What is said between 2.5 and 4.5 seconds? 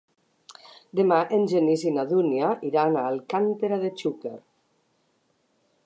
iran a Alcàntera de Xúquer.